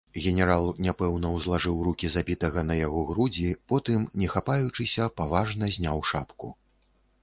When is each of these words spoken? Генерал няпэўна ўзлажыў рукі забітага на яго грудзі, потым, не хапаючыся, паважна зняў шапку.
Генерал 0.25 0.63
няпэўна 0.85 1.29
ўзлажыў 1.33 1.75
рукі 1.89 2.09
забітага 2.15 2.65
на 2.71 2.79
яго 2.79 3.05
грудзі, 3.13 3.49
потым, 3.75 4.01
не 4.23 4.33
хапаючыся, 4.35 5.03
паважна 5.21 5.75
зняў 5.79 6.07
шапку. 6.13 6.47